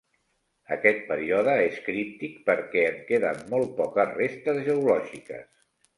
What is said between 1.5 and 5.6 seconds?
és críptic perquè en queden molt poques restes geològiques.